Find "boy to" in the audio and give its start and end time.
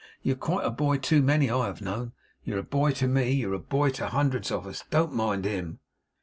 0.71-1.21, 2.63-3.07, 3.59-4.07